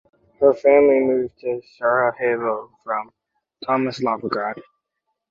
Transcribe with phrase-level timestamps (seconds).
[0.39, 3.11] Her family moved to Sarajevo from
[3.63, 4.63] Tomislavgrad.